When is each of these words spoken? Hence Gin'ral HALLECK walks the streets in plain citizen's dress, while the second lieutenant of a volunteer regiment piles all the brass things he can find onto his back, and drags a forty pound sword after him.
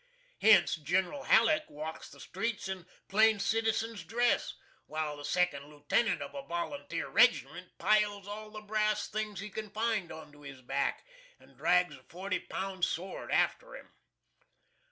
Hence 0.41 0.77
Gin'ral 0.77 1.25
HALLECK 1.25 1.69
walks 1.69 2.09
the 2.09 2.19
streets 2.19 2.67
in 2.67 2.87
plain 3.07 3.37
citizen's 3.39 4.03
dress, 4.03 4.55
while 4.87 5.15
the 5.15 5.23
second 5.23 5.65
lieutenant 5.65 6.23
of 6.23 6.33
a 6.33 6.41
volunteer 6.41 7.07
regiment 7.07 7.77
piles 7.77 8.27
all 8.27 8.49
the 8.49 8.61
brass 8.61 9.07
things 9.07 9.41
he 9.41 9.51
can 9.51 9.69
find 9.69 10.11
onto 10.11 10.39
his 10.41 10.63
back, 10.63 11.05
and 11.39 11.55
drags 11.55 11.95
a 11.95 12.01
forty 12.01 12.39
pound 12.39 12.83
sword 12.83 13.31
after 13.31 13.75
him. 13.75 13.93